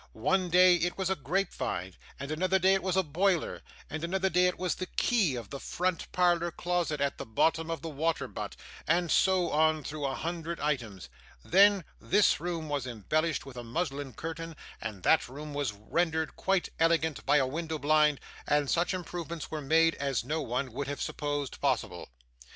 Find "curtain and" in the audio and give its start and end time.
14.13-15.03